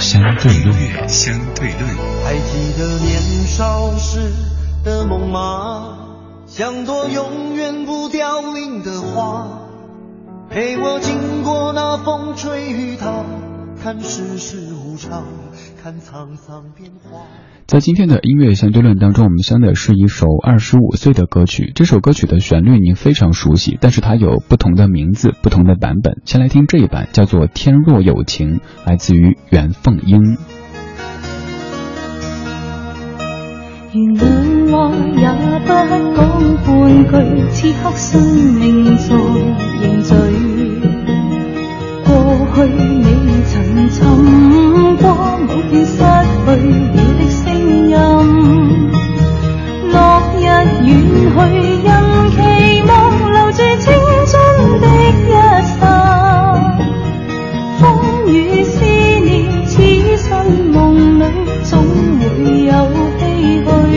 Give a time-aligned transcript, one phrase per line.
[0.00, 1.96] 相对论，相对论。
[2.24, 4.32] 还记得年少时
[4.82, 5.98] 的梦吗？
[6.46, 9.46] 像朵永远不凋零的花，
[10.48, 13.06] 陪我经过那风吹雨打，
[13.82, 15.24] 看世事无常，
[15.82, 17.22] 看沧桑变化。
[17.66, 21.72] 在今天的音乐相对论当中，我们相的是一首二十五岁的歌曲。
[21.74, 26.20] 这首歌曲的旋律您非常熟悉，但是它有不同的名字、不同的版本。
[26.26, 30.36] 先来听这一版，叫做《天若有情》，来自于袁凤英。
[33.92, 35.26] 原諒我也
[35.64, 36.20] 不講
[36.66, 38.20] 半句，此刻生
[38.60, 39.16] 命在
[45.70, 47.40] 便失去了的声
[47.88, 47.94] 音，
[49.92, 49.94] 落
[50.36, 50.44] 日远
[50.82, 50.88] 去，
[51.84, 51.88] 因
[52.32, 52.36] 期
[52.88, 52.90] 望
[53.30, 53.84] 留住青
[54.26, 54.32] 春
[54.80, 55.24] 的一
[55.62, 55.72] 剎。
[57.78, 57.80] 風
[58.26, 58.28] 雨
[58.64, 58.74] 思
[59.24, 59.30] 念，
[59.64, 59.72] 此
[60.16, 60.28] 生
[60.72, 60.74] 梦
[61.20, 61.22] 里
[61.62, 61.70] 总
[62.18, 62.22] 会
[62.66, 62.68] 有
[63.20, 63.22] 唏
[63.62, 63.92] 嘘。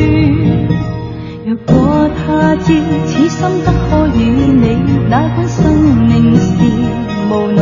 [1.46, 1.72] 若果
[2.16, 2.24] 他
[2.56, 2.66] 朝
[3.08, 4.64] 此生不可与你，
[5.10, 6.46] 哪管生命是
[7.30, 7.62] 无奈。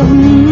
[0.00, 0.49] 曾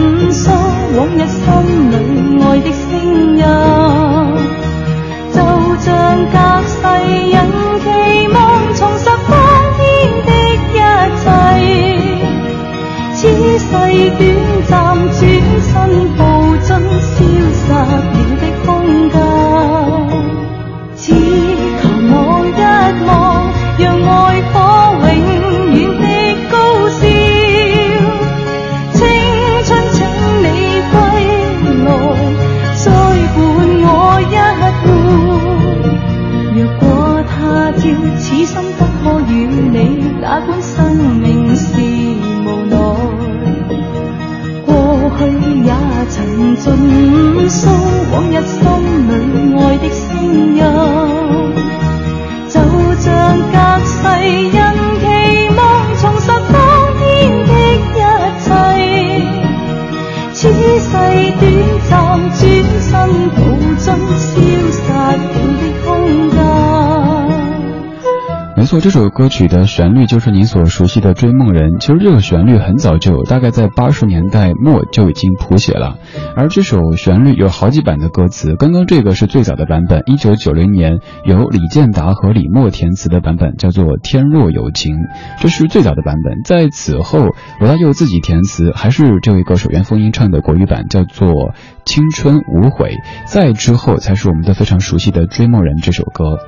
[68.69, 71.73] 错，这首歌曲的旋律就是您所熟悉的《追梦人》。
[71.79, 75.97] 其实这个旋律很早就有，大概在八十年代末就已经谱写了。
[76.37, 84.97] 而这首旋律有好几版的歌词，刚刚这个是最早的版本，一九九零年由李健达和李默填词的版本，叫做《天若有情》，
[85.41, 86.43] 这是最早的版本。
[86.45, 87.21] 在此后，
[87.61, 91.29] 罗大佑自己填词，还是这位歌手袁凤英唱的国语版，叫做
[91.89, 92.91] 《青春无悔》。
[93.25, 96.39] 再之后才是我们都非常熟悉的《追梦人》这首歌。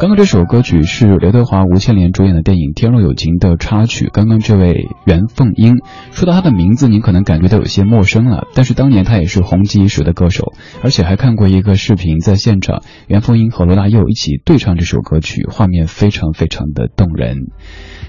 [0.00, 4.10] 刚刚这首歌曲是刘德华、吴倩莲主演的电影《天若有情》的插曲。
[4.12, 5.76] 刚刚这位袁凤英，
[6.10, 17.52] 说到她的名字，您可能感觉到有些陌生了，但是当年她也是红极一时的歌手，而且还看过一个视频，在现场，袁凤英和罗大佑一起对唱这首歌曲，画面非常非常的动人。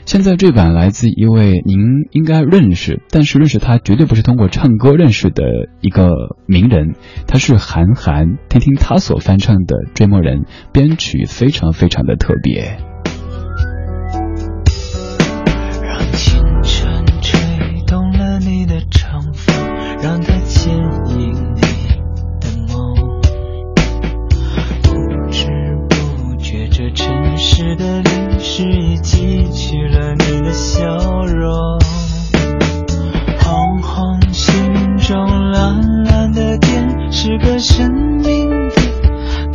[0.05, 1.77] 现在这版来自一位您
[2.11, 5.43] 应该认识，但是认识他绝对不是通过唱歌认识的
[5.81, 6.09] 一个
[6.47, 6.78] 名人，
[7.27, 8.37] 他是韩寒。
[8.49, 10.41] 听听他所翻唱的《追梦人》，
[10.71, 12.88] 编曲非常非常的特别。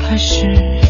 [0.06, 0.84] 还是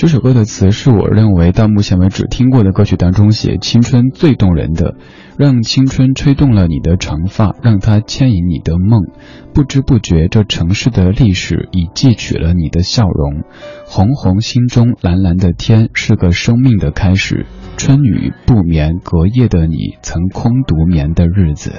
[0.00, 4.94] 这首歌的词是我认为到目前为止听过的歌曲当中写青春最动人的
[5.36, 9.02] 让青春吹动了你的长发让它牵引你的梦
[9.52, 13.42] 不知不觉这城市的历史已记取了你的笑容。
[13.84, 17.44] 红红心中蓝蓝的天是个生命的开始。
[17.82, 21.72] 春雨不眠隔夜的你曾空独眠的日子，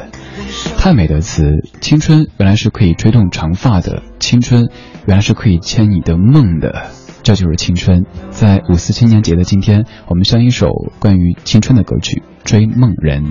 [0.75, 1.43] 太美的词，
[1.79, 4.71] 青春原来是可以吹动长发的，青春
[5.05, 6.87] 原来是可以牵你的梦的。
[7.21, 13.23] 这就是青春，在五四青年节的今天，我们像一首关于青春的歌曲《追梦人》。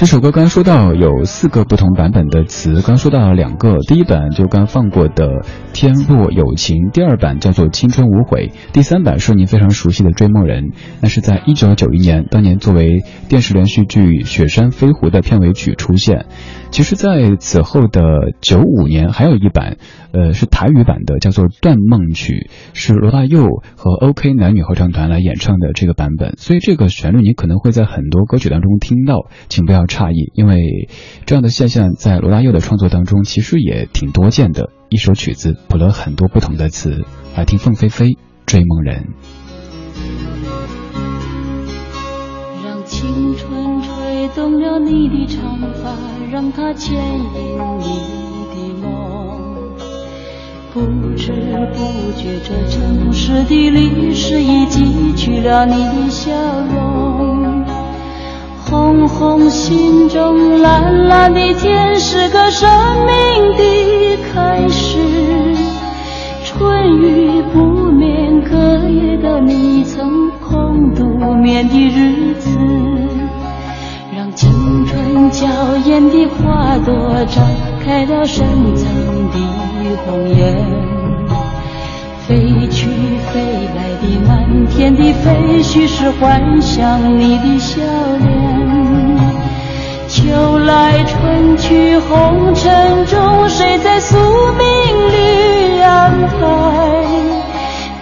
[0.00, 5.26] 这首歌刚说到有四个不同版本的词，刚说到了两个，第一版就刚放过的
[5.74, 10.68] 《天若有情》，第二版叫做《青春无悔》，第三版是您非常熟悉的《追梦人》，
[11.02, 16.24] 那是在一九九一年，当年作为电视连续剧《雪山飞狐》的片尾曲出现。
[16.70, 19.76] 其实，在此后的九五年，还有一版，
[20.12, 26.36] 呃，是台语版的，叫做《断梦曲》，是罗大佑和 OK 男女合唱团来演唱的这个版本。
[26.38, 30.88] 所以，这个旋律你可能会在很多歌曲当中听到，请不要诧异，因为
[31.26, 34.70] 这样的现象在罗大佑的创作当中其实也挺多见的。
[34.88, 37.04] 一首曲子谱了很多不同的词，
[37.36, 38.10] 来听凤飞飞
[38.46, 39.04] 《追梦人》。
[42.64, 46.19] 让青春吹动了你的长发。
[46.30, 47.84] 让它牵引你
[48.54, 48.88] 的梦，
[50.72, 50.80] 不
[51.16, 51.32] 知
[51.72, 56.30] 不觉，这城市的历史已记取了你的笑
[56.72, 57.64] 容。
[58.64, 62.70] 红红心中，蓝蓝的天，是个生
[63.04, 64.98] 命的开始。
[66.44, 67.58] 春雨不
[67.90, 72.99] 眠，隔夜的你曾空独眠的日子。
[74.60, 75.46] 青春娇
[75.86, 77.40] 艳的花朵绽
[77.82, 78.46] 开了深
[78.76, 78.86] 藏
[79.30, 79.38] 的
[80.04, 80.54] 红颜，
[82.28, 82.86] 飞去
[83.32, 83.40] 飞
[83.74, 87.80] 来的满天的飞絮是幻想你的笑
[88.18, 88.28] 脸。
[90.06, 94.66] 秋来春去红尘中，谁在宿命
[95.08, 96.36] 里安排？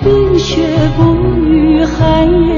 [0.03, 0.67] 冰雪
[0.97, 1.15] 不
[1.47, 2.58] 语，寒夜